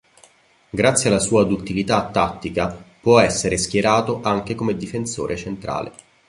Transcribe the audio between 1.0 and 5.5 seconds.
alla sua duttilità tattica può essere schierato anche come difensore